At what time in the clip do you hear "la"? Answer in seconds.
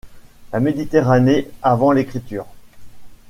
0.51-0.59